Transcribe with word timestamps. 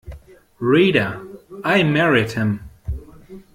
Reader, 0.57 1.21
I 1.63 1.83
married 1.83 2.31
him. 2.31 2.67